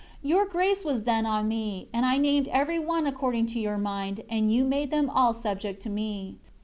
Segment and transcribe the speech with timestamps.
[0.23, 3.77] 4 Your grace was then on me; and I named every one according to Your
[3.77, 6.37] mind; and you made them all subject to me.